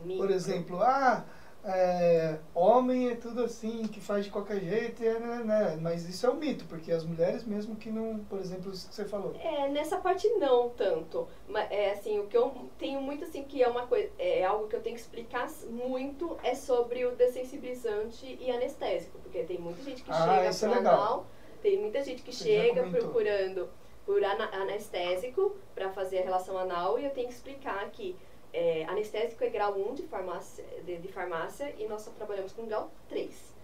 [0.05, 0.21] mito.
[0.21, 1.25] Por exemplo, ah,
[1.65, 6.27] é, homem é tudo assim, que faz de qualquer jeito, é, né, né, mas isso
[6.27, 9.35] é um mito, porque as mulheres mesmo que não, por exemplo, isso que você falou.
[9.41, 11.29] É, nessa parte não tanto.
[11.49, 14.67] Mas é assim, o que eu tenho muito assim que é uma coisa, é algo
[14.67, 19.83] que eu tenho que explicar muito é sobre o dessensibilizante e anestésico, porque tem muita
[19.83, 20.95] gente que Ah, chega isso é pro legal.
[20.95, 21.27] anal,
[21.63, 23.69] tem muita gente que Você chega procurando
[24.05, 28.17] por anestésico para fazer a relação anal e eu tenho que explicar que
[28.53, 32.67] é, anestésico é grau 1 de farmácia, de, de farmácia e nós só trabalhamos com
[32.67, 33.55] grau 3.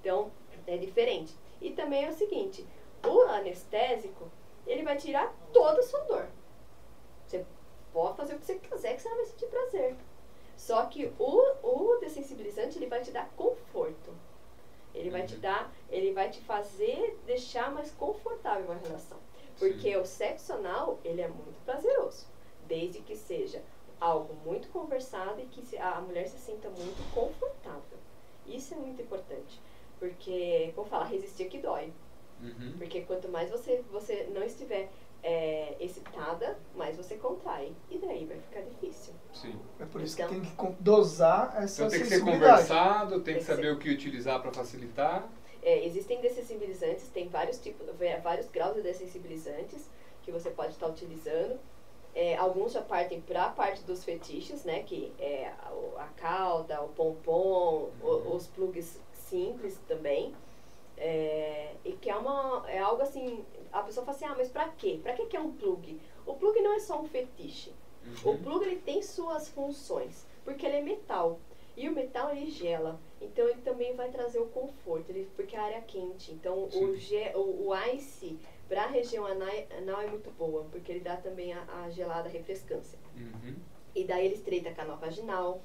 [0.00, 0.30] Então,
[0.66, 1.34] é diferente.
[1.60, 2.66] E também é o seguinte,
[3.06, 4.30] o anestésico,
[4.66, 6.26] ele vai tirar toda a sua dor.
[7.26, 7.44] Você
[7.92, 9.96] pode fazer o que você quiser que você não vai sentir prazer.
[10.56, 14.12] Só que o, o dessensibilizante, ele vai te dar conforto.
[14.94, 15.40] Ele vai te Uhum.
[15.40, 19.18] dar, ele vai te fazer deixar mais confortável a relação.
[19.58, 22.26] Porque o sexo anal, ele é muito prazeroso.
[22.66, 23.62] Desde que seja
[24.02, 27.98] algo muito conversado e que a mulher se sinta muito confortável.
[28.46, 29.60] Isso é muito importante.
[30.00, 31.92] Porque, como fala, resistir que dói.
[32.42, 32.74] Uhum.
[32.76, 34.90] Porque quanto mais você, você não estiver
[35.22, 37.72] é, excitada, mais você contrai.
[37.88, 39.14] E daí vai ficar difícil.
[39.32, 39.54] Sim.
[39.78, 43.34] É por isso Então- que tem que dosar essa Então tem que ser conversado, tem
[43.34, 43.72] Tem que saber ser.
[43.72, 45.28] o que utilizar para facilitar.
[45.62, 47.86] É, existem dessensibilizantes, tem vários tipos,
[48.24, 49.88] vários graus de dessensibilizantes
[50.24, 51.60] que você pode estar utilizando.
[52.14, 54.82] É, alguns já partem para a parte dos fetiches, né?
[54.82, 58.36] Que é a, o- a cauda, o pompom, o- Uhum.
[58.36, 60.34] os plugs simples também.
[60.96, 64.68] É, e que é, uma, é algo assim, a pessoa fala assim, ah, mas pra
[64.68, 65.00] quê?
[65.02, 65.98] Pra que que é um plug?
[66.26, 67.72] O plug não é só um fetiche.
[68.24, 68.38] O Uhum.
[68.42, 71.38] plug ele tem suas funções, porque ele é metal.
[71.74, 75.62] E o metal ele gela, então ele também vai trazer o conforto, ele, porque a
[75.62, 76.30] área é quente.
[76.32, 76.84] Então Sim.
[76.84, 78.38] o, ge, o, o ice
[78.72, 82.98] para a região anal, é muito boa, porque ele dá também a, a gelada refrescância.
[83.14, 83.54] Uhum.
[83.94, 85.60] E daí ele estreita a canal vaginal.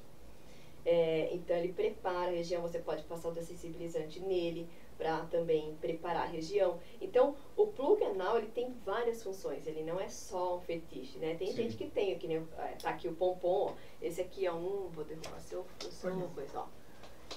[0.86, 4.68] É, então ele prepara a região, você pode passar o dessensibilizante nele
[4.98, 6.82] para também preparar a região.
[7.00, 11.36] Então o plug anal ele tem várias funções, ele não é só um fetiche, né?
[11.36, 11.56] Tem Sim.
[11.64, 13.74] gente que tem, que nem é, tá aqui o pompom, ó.
[14.02, 16.28] esse aqui é um, vou derrubar seu, o seu Olha.
[16.28, 16.68] coisa, ó.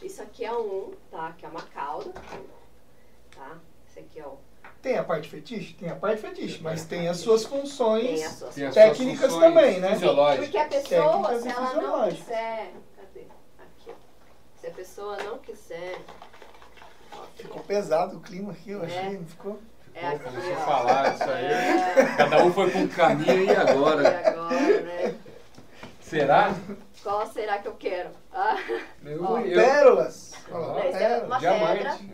[0.03, 1.33] Isso aqui é um, tá?
[1.35, 2.13] Que é uma cauda,
[3.31, 3.61] tá?
[3.87, 4.37] Esse aqui é o
[4.83, 5.75] Tem a parte fetiche?
[5.75, 8.05] Tem a parte fetiche, mas tem as suas funções.
[8.21, 9.91] tem as suas Técnicas funções também, né?
[10.39, 12.73] Porque a pessoa, Técnicas se ela não quiser.
[12.97, 13.21] Cadê?
[13.59, 13.93] Aqui, ó.
[14.61, 15.99] Se a pessoa não quiser.
[17.37, 18.87] Ficou pesado o clima aqui, eu É.
[18.87, 19.59] achei, não ficou?
[19.95, 21.45] É aqui, Começou a falar isso aí.
[21.47, 24.29] É, Cada um foi para um caminho e e agora?
[24.29, 25.15] agora, né?
[26.01, 26.55] Será?
[27.03, 28.11] Qual será que eu quero?
[28.33, 28.57] Ah,
[29.05, 30.33] Eu, Ó, eu- Pérolas.
[30.51, 31.27] Ó, Esse é pérolas.
[31.27, 32.13] uma diamante.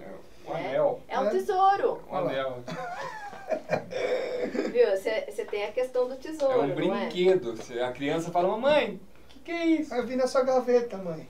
[0.57, 1.01] Anel.
[1.09, 1.31] é um É.
[1.31, 2.01] tesouro.
[2.11, 2.59] Um anel.
[4.73, 4.91] Viu?
[4.97, 6.55] Você tem a questão do tesouro.
[6.55, 7.57] É um não brinquedo.
[7.63, 9.95] Se A criança fala, mamãe, o que, que é isso?
[9.95, 11.29] Eu vi na sua gaveta, mãe.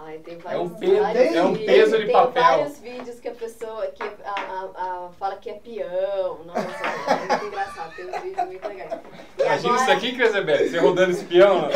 [0.00, 2.42] Ai, tem É vários, um peso, vários é um vídeos, peso de tem papel.
[2.42, 6.44] vários vídeos que a pessoa que a, a- a- fala que é peão.
[6.44, 7.96] Nossa, é muito engraçado.
[7.96, 8.92] Tem uns vídeos muito legais.
[8.92, 11.68] E Imagina agora- isso aqui, Crescebete, você rodando esse peão.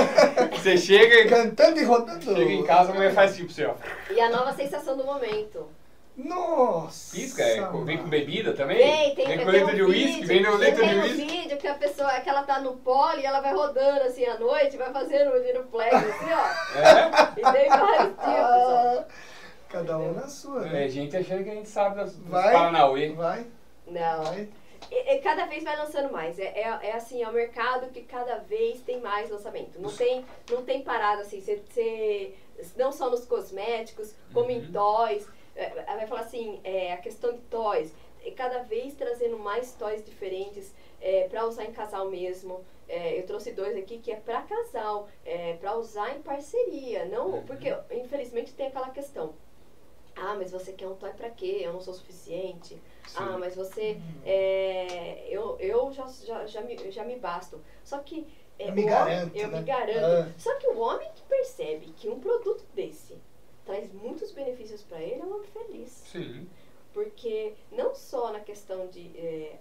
[0.53, 2.37] Você chega, Cantando e rodando.
[2.37, 3.75] chega em casa, a mulher faz tipo assim, ó.
[4.15, 5.67] E a nova sensação do momento.
[6.17, 7.17] Nossa.
[7.17, 8.77] Pisca, é, vem com bebida também?
[8.79, 11.25] Vem, tem, vem com letra um de uísque, vem no letra de Tem um uísque.
[11.27, 14.39] vídeo que a pessoa, que ela tá no pole e ela vai rodando assim à
[14.39, 16.79] noite, vai fazendo o giroflex assim, ó.
[16.79, 17.33] É?
[17.39, 18.99] E tem vários tipos, ó.
[18.99, 19.05] Ah,
[19.71, 20.85] cada um na sua, né?
[20.85, 22.53] É, gente achando que a gente sabe das, dos Vai.
[22.53, 23.09] Paranauê.
[23.13, 23.47] Vai,
[23.87, 24.25] Não.
[24.25, 24.49] vai.
[24.91, 26.39] E, e cada vez vai lançando mais.
[26.39, 29.81] É, é, é assim, é um mercado que cada vez tem mais lançamento.
[29.81, 31.41] Não tem, não tem parada assim.
[31.41, 32.35] Você, você-
[32.77, 34.73] não só nos cosméticos, como em Uhum.
[34.73, 35.27] toys.
[35.55, 37.93] É, vai falar assim, é, a questão de toys.
[38.25, 42.65] É cada vez trazendo mais toys diferentes é, para usar em casal mesmo.
[42.89, 47.05] É, eu trouxe dois aqui que é para casal, é, para usar em parceria.
[47.07, 47.43] Não, Uhum.
[47.47, 49.35] porque infelizmente tem aquela questão.
[50.15, 51.61] Ah, mas você quer um toy para quê?
[51.63, 52.81] Eu não sou suficiente.
[53.17, 53.99] Ah, mas você.
[54.25, 57.61] é, eu eu já, já, já, me, já me basto.
[57.83, 58.27] Só que.
[58.59, 59.59] é, Eu me o garanto, homem- eu né?
[59.59, 60.29] me garanto.
[60.29, 60.33] Ah.
[60.39, 63.17] Só que o homem que percebe que um produto desse
[63.65, 65.91] traz muitos benefícios para ele é um homem feliz.
[65.91, 66.49] Sim.
[66.93, 69.17] Porque não só na questão de.
[69.17, 69.59] é,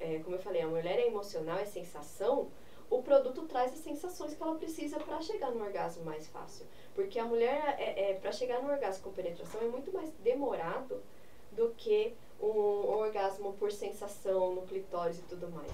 [0.00, 2.50] é, como eu falei, a mulher é emocional, é sensação.
[2.90, 6.66] O produto traz as sensações que ela precisa para chegar no orgasmo mais fácil.
[6.94, 11.02] Porque a mulher, é, é, para chegar no orgasmo com penetração, é muito mais demorado
[11.52, 15.72] do que um, um orgasmo por sensação no clitóris e tudo mais.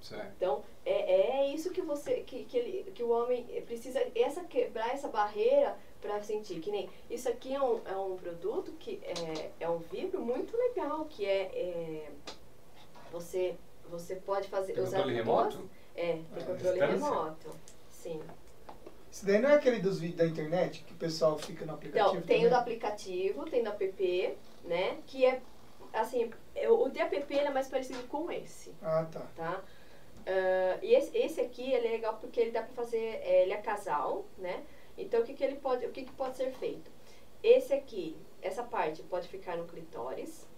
[0.00, 0.32] Certo.
[0.36, 4.92] Então, é, é isso que você que, que, ele, que o homem precisa essa quebrar
[4.92, 9.50] essa barreira para sentir que nem isso aqui é um, é um produto que é,
[9.60, 12.10] é um vibro muito legal que é, é
[13.10, 13.56] você
[13.88, 15.70] você pode fazer Tem usar controle duas- remoto?
[15.94, 16.86] é tem Ah, controle distância?
[16.86, 17.50] remoto
[17.88, 18.20] sim
[19.10, 22.16] Isso daí não é aquele dos vídeos da internet que o pessoal fica no aplicativo?
[22.16, 22.48] Então, tem o também?
[22.50, 24.98] do aplicativo, tem do app, né?
[25.06, 25.40] Que é,
[25.92, 29.20] assim, é- o de app ele é mais parecido com esse, Ah, tá.
[29.36, 29.62] tá?
[30.26, 33.52] Ah, e esse, esse aqui, ele é legal porque ele dá pra fazer, é, ele
[33.52, 34.64] é casal, né?
[34.96, 36.90] Então, o que que ele pode, o que que pode ser feito?
[37.42, 40.48] Esse aqui, essa parte pode ficar no clitóris,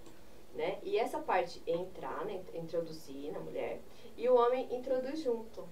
[0.54, 0.78] né?
[0.82, 2.40] E essa parte entrar, né?
[2.54, 3.80] Introduzir na mulher.
[4.16, 5.68] E o homem introduz junto.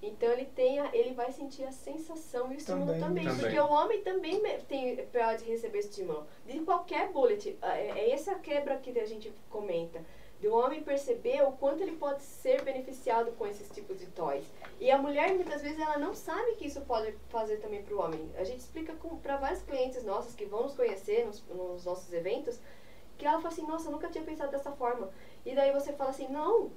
[0.00, 3.00] Então ele tem a, ele vai sentir a sensação e o estímulo Também.
[3.00, 3.40] também, Também.
[3.40, 7.58] porque o homem também tem, pode receber estímulo de qualquer bullet.
[7.60, 10.00] É, é essa quebra que a gente comenta.
[10.40, 14.44] Do homem perceber o quanto ele pode ser beneficiado com esses tipos de toys.
[14.78, 18.00] E a mulher, muitas vezes, ela não sabe que isso pode fazer também para o
[18.00, 18.30] homem.
[18.36, 22.60] A gente explica para vários clientes nossos que vão nos conhecer nos, nos nossos eventos,
[23.16, 25.10] que ela fala assim, nossa, eu nunca tinha pensado dessa forma.
[25.44, 26.70] E daí você fala assim, não,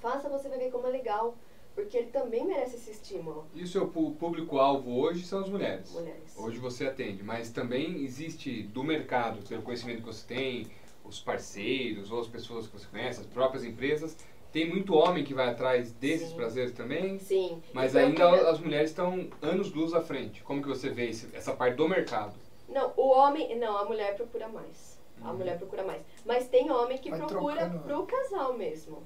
[0.00, 1.36] faça, você vai ver como é legal.
[1.74, 5.90] Porque ele também merece esse estímulo, E o seu público-alvo hoje são as mulheres.
[5.92, 6.36] mulheres.
[6.36, 10.66] Hoje você atende, mas também existe do mercado, pelo conhecimento que você tem,
[11.04, 14.16] os parceiros ou as pessoas que você conhece, as próprias empresas,
[14.52, 16.36] tem muito homem que vai atrás desses Sim.
[16.36, 17.62] prazeres também, Sim.
[17.72, 20.42] mas Então, ainda que- as mulheres estão anos luz à frente.
[20.42, 22.34] Como que você vê esse- essa parte do mercado?
[22.68, 23.58] Não, o homem.
[23.58, 24.98] Não, a mulher procura mais.
[25.22, 25.36] A Uhum.
[25.38, 26.02] mulher procura mais.
[26.24, 27.78] Mas tem homem que Vai procura trocando.
[27.84, 29.02] pro casal mesmo.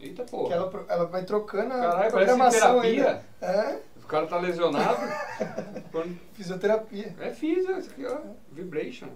[0.00, 0.44] Eita pô.
[0.46, 3.24] Que ela, ela vai trocando a Caralho, programação terapia.
[3.40, 4.98] É, O cara tá lesionado.
[5.90, 7.14] Quando- fisioterapia.
[7.20, 8.18] é físico, isso aqui, ó.
[8.52, 9.08] Vibration.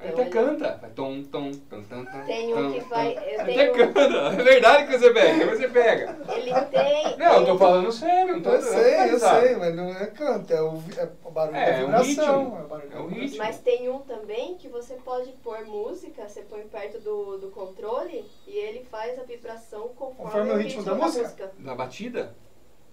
[0.00, 0.78] Então, até ele- canta.
[0.80, 2.24] Vai tom, tom, tom, tom, tom.
[2.26, 3.12] Tem um que vai.
[3.16, 4.00] Eu Até tenho, canta.
[4.16, 6.16] É verdade que você pega, você pega.
[6.34, 7.16] ele tem.
[7.18, 10.52] Não, eu tô falando sério, não tô Eu sei, eu sei, mas não é canto,
[10.52, 12.04] é o, é o barulho É, da é um vibração.
[12.44, 12.58] ritmo.
[12.58, 13.22] É o barulho É da um vibração.
[13.24, 13.38] ritmo.
[13.38, 18.24] Mas tem um também que você pode pôr música, você põe perto do, do controle
[18.46, 21.50] e ele faz a vibração conforme, Conforme o ritmo da música?
[21.58, 22.34] Na batida?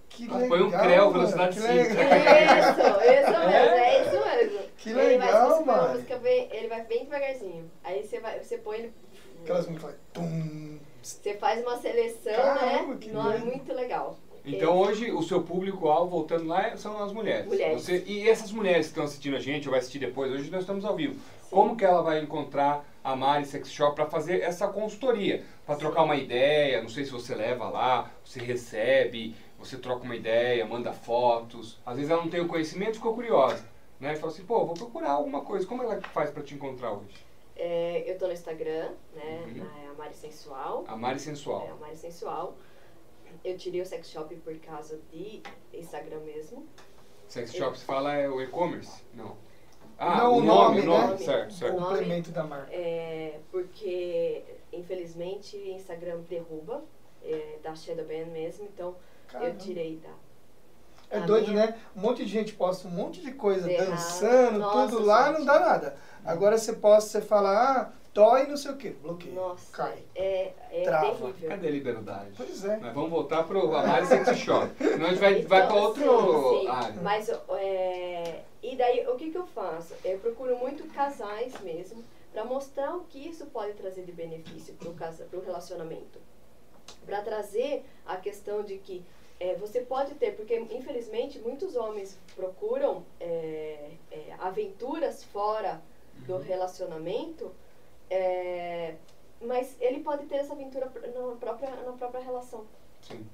[0.08, 1.72] Que legal, põe um creu, velocidade que cinco.
[1.72, 2.06] legal.
[2.56, 4.60] Isso, isso mesmo, é isso mesmo.
[4.78, 5.85] Que ele vai, se legal, você põe uma mano.
[5.96, 7.70] Música bem, ele vai bem devagarzinho.
[7.82, 8.92] Aí você, vai, você põe ele.
[9.42, 10.78] Aquelas músicas fazem tum.
[11.02, 12.98] Você faz uma seleção, Caramba, né?
[13.00, 14.18] que Não, é muito legal.
[14.44, 17.46] Então hoje o seu público-alvo, voltando lá, são as mulheres.
[17.46, 17.82] Mulheres.
[17.82, 20.60] Você- e essas mulheres que estão assistindo a gente, ou vai assistir depois, hoje nós
[20.60, 21.20] estamos ao vivo.
[21.50, 25.44] Como que ela vai encontrar a Mari Sex Shop para fazer essa consultoria?
[25.64, 30.14] Para trocar uma ideia, não sei se você leva lá, você recebe, você troca uma
[30.16, 31.78] ideia, manda fotos.
[31.84, 33.64] Às vezes ela não tem o conhecimento, ficou curiosa.
[34.00, 34.12] Né?
[34.12, 35.66] E fala assim, pô, vou procurar alguma coisa.
[35.66, 37.14] Como ela faz para te encontrar hoje?
[37.56, 39.44] É, eu tô no Instagram, né?
[39.46, 39.64] Uhum.
[39.64, 40.84] na- a Mari Sensual.
[40.86, 41.68] A Mari É, Sensual.
[41.70, 42.54] a Mari Sensual.
[43.44, 46.66] Eu tirei o sex shop por causa de Instagram mesmo.
[47.28, 49.02] Sex Shop, você fala é o e-commerce?
[49.12, 49.36] Não.
[49.98, 51.18] Ah, Não, o o nome, nome, o nome, né?
[51.18, 51.74] certo, O certo.
[51.80, 52.72] nome- complemento da marca.
[52.72, 56.84] É, porque, infelizmente, Instagram derruba,
[57.24, 58.94] é, da Shadowban mesmo, então
[59.26, 59.50] Caramba.
[59.50, 60.10] eu tirei da.
[61.10, 61.78] É a doido, minha- né?
[61.94, 65.38] Um monte de gente posta um monte de coisa dançando, Nossa, tudo lá, gente.
[65.38, 65.96] não dá nada.
[66.24, 69.32] Agora você posta, você fala, ah, toy não sei o que, bloqueia.
[69.34, 69.98] Nossa, Cai.
[70.14, 71.14] é, é Trava.
[71.14, 71.48] terrível.
[71.48, 72.30] Cadê a liberdade?
[72.36, 72.76] Pois é.
[72.78, 74.68] Mas vamos voltar pro Amari Sex Shop.
[74.82, 76.66] Senão a gente vai, vai para outro sim.
[76.66, 77.00] área.
[77.02, 79.94] Mas, é, e daí, o que, que eu faço?
[80.04, 84.88] Eu procuro muito casais mesmo, para mostrar o que isso pode trazer de benefício para
[85.38, 86.18] o relacionamento.
[87.04, 89.04] Para trazer a questão de que
[89.38, 95.80] é, você pode ter, porque infelizmente muitos homens procuram é, é, aventuras fora
[96.26, 97.52] do relacionamento,
[98.08, 98.94] é,
[99.40, 102.64] mas ele pode ter essa aventura na própria, na própria relação.
[103.02, 103.26] Sim.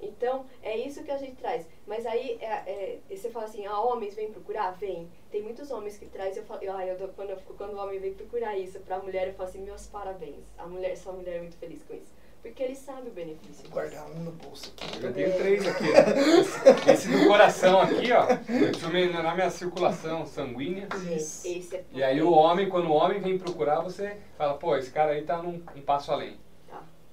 [0.00, 1.66] Então, é isso que a gente traz.
[1.86, 4.72] Mas aí, é, é, você fala assim, ah, homens vêm procurar?
[4.72, 5.08] Vem.
[5.30, 7.98] Tem muitos homens que traz, eu falo, ah, eu dou- quando, eu, quando o homem
[7.98, 10.44] vem procurar isso pra mulher, eu falo assim, meus parabéns.
[10.58, 12.12] A mulher, sua mulher é muito feliz com isso.
[12.46, 13.62] Porque ele sabe o benefício.
[13.62, 13.70] disso.
[13.70, 14.96] Guardar um no bolso aqui.
[14.96, 15.84] Eu já tenho três aqui.
[15.84, 16.40] ó.
[16.86, 18.26] Esse, esse do coração aqui, ó.
[18.48, 20.88] Deixa eu melhorar minha circulação sanguínea.
[21.10, 24.90] Esse é E aí o homem, quando o homem vem procurar, você fala, pô, esse
[24.90, 26.38] cara aí tá num um passo além.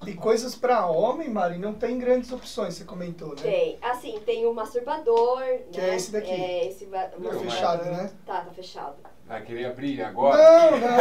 [0.04, 0.10] Tá.
[0.10, 3.42] E coisas pra homem, Mari, não tem grandes opções, você comentou, né?
[3.42, 3.78] Tem.
[3.82, 5.90] Assim, tem o masturbador, Que né?
[5.90, 6.30] é esse daqui.
[6.30, 8.10] É esse mas- fechado, né?
[8.26, 8.96] Tá, tá fechado.
[9.26, 10.70] Vai querer abrir agora?
[10.70, 10.98] Não, não.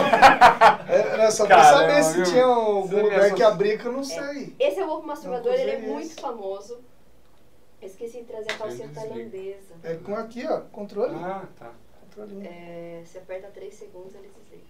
[0.95, 2.23] Era só pra Caramba, saber se viu?
[2.23, 4.55] tinha Você algum me lugar que abria que eu não sei.
[4.57, 6.21] Esse é o ovo masturbador, ele é usei muito esse.
[6.21, 6.79] famoso.
[7.81, 9.13] Esqueci de trazer a calcinha Ele desliga.
[9.13, 9.73] tailandesa.
[9.83, 11.15] É com aqui, ó, controle.
[11.15, 11.71] Ah, tá.
[12.05, 12.47] Controlinho.
[12.49, 14.63] É, você aperta 3 segundos, ele desliga.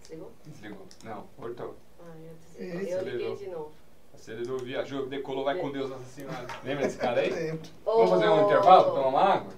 [0.00, 0.30] Desligou?
[0.46, 0.86] Desligou.
[1.04, 1.74] Não, cortou.
[2.06, 2.34] Ah, eu
[2.66, 2.82] desliguei.
[2.82, 3.72] Esse Eu liguei de novo.
[4.14, 6.46] Acelerou, viajou, decolou, vai com Deus, Nossa Senhora.
[6.64, 7.30] Lembra desse cara aí?
[7.32, 7.68] Tempo.
[7.84, 8.46] Vamos fazer um Oh.
[8.46, 9.52] intervalo tomar uma água?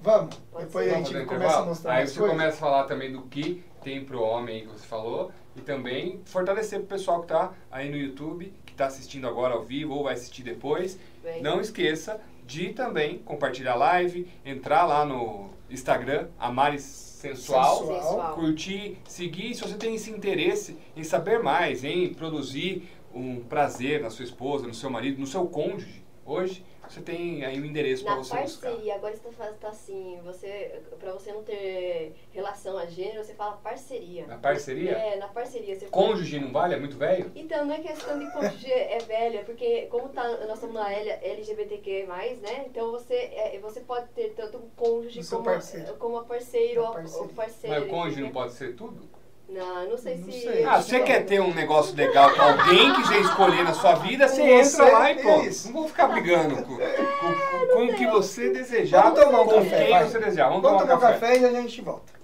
[0.00, 0.34] Vamos.
[0.50, 0.94] Pode Depois ser.
[0.94, 2.36] a gente um começa a mostrar Aí você coisas.
[2.36, 6.20] começa a falar também do que tem pro homem aí que você falou e também
[6.24, 10.02] fortalecer pro pessoal que tá aí no YouTube, que está assistindo agora ao vivo ou
[10.04, 12.20] vai assistir depois, Bem, não esqueça
[12.52, 18.02] de também compartilhar a live, entrar lá no Instagram, Amares Sensual, Sensual.
[18.02, 18.34] sensual.
[18.34, 19.54] curtir, seguir.
[19.54, 22.82] Se você tem esse interesse em saber mais, em produzir
[23.14, 27.58] um prazer na sua esposa, no seu marido, no seu cônjuge, hoje você tem aí
[27.58, 28.68] um endereço para você buscar.
[28.68, 33.32] parceria, agora você tá, tá assim, você, pra você não ter relação a gênero, você
[33.34, 34.26] fala parceria.
[34.26, 34.92] Na parceria?
[34.92, 35.74] É, na parceria.
[35.78, 36.74] Você Cônjuge não vale?
[36.74, 37.32] É muito velho?
[37.34, 42.06] Então, não é questão de cônjuge é velha, porque como tá, nós estamos na LGBTQ+,
[42.06, 42.64] né?
[42.66, 45.96] Então você, é, você pode ter tanto um cônjuge O como, a- parceiro.
[45.96, 47.74] como a parceiro A ou parceiro.
[47.80, 48.32] Mas o cônjuge não entendeu?
[48.32, 49.21] pode ser tudo?
[49.52, 50.40] Não, não sei Não se...
[50.40, 50.64] sei.
[50.64, 54.26] Ah, você quer ter um negócio legal com alguém que você escolher na sua vida,
[54.28, 55.46] você entra Você, lá e pronto.
[55.46, 55.66] isso.
[55.68, 59.54] Não vou ficar brigando com, com- com o que você desejar, Vamos tomar um com
[59.56, 60.04] café, quem vai.
[60.04, 60.48] você desejar.
[60.48, 61.12] Vamos, Vamos tomar um café.
[61.12, 62.21] café e a gente volta.